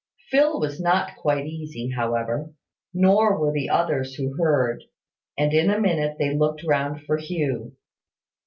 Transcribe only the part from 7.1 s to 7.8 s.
Hugh.